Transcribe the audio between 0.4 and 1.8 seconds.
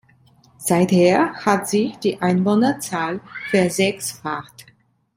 Seither hat